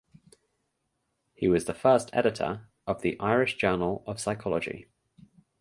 He 1.35 1.47
was 1.47 1.65
the 1.65 1.75
first 1.75 2.09
Editor 2.11 2.67
of 2.87 3.03
the 3.03 3.19
"Irish 3.19 3.57
Journal 3.57 4.03
of 4.07 4.19
Psychology". 4.19 4.89